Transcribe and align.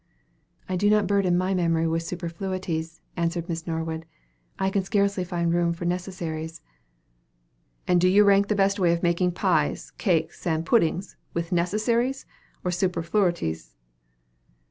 "I 0.67 0.77
do 0.77 0.89
not 0.89 1.05
burden 1.05 1.37
my 1.37 1.53
memory 1.53 1.87
with 1.87 2.01
superfluities," 2.01 3.01
answered 3.15 3.47
Miss 3.47 3.67
Norwood. 3.67 4.07
"I 4.57 4.71
can 4.71 4.83
scarcely 4.83 5.23
find 5.23 5.53
room 5.53 5.73
for 5.73 5.85
necessaries." 5.85 6.63
"And 7.87 8.01
do 8.01 8.07
you 8.07 8.23
rank 8.23 8.47
the 8.47 8.55
best 8.55 8.79
way 8.79 8.93
of 8.93 9.03
making 9.03 9.33
pies, 9.33 9.91
cakes, 9.99 10.47
and 10.47 10.65
puddings, 10.65 11.17
with 11.35 11.51
necessaries 11.51 12.25
or 12.63 12.71
superfluities?" 12.71 13.75